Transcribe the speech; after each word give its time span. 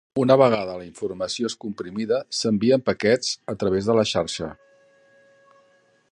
Una 0.21 0.35
vegada 0.41 0.77
la 0.77 0.85
informació 0.85 1.51
és 1.51 1.55
comprimida, 1.65 2.21
s'envia 2.37 2.79
en 2.81 2.85
paquets 2.87 3.31
a 3.53 3.55
través 3.65 3.89
de 3.91 3.97
la 4.01 4.09
xarxa. 4.13 4.49